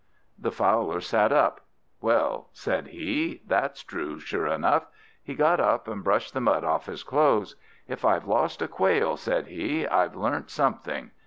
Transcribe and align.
The 0.39 0.51
Fowler 0.51 0.99
sat 0.99 1.31
up. 1.31 1.59
"Well," 2.01 2.49
said 2.53 2.87
he, 2.87 3.43
"that's 3.45 3.83
true, 3.83 4.17
sure 4.19 4.47
enough." 4.47 4.87
He 5.21 5.35
got 5.35 5.59
up 5.59 5.87
and 5.87 6.03
brushed 6.03 6.33
the 6.33 6.41
mud 6.41 6.63
off 6.63 6.87
his 6.87 7.03
clothes. 7.03 7.55
"If 7.87 8.03
I 8.03 8.15
have 8.15 8.25
lost 8.25 8.63
a 8.63 8.67
Quail," 8.67 9.15
said 9.15 9.45
he, 9.45 9.85
"I've 9.87 10.15
learnt 10.15 10.49
something." 10.49 11.11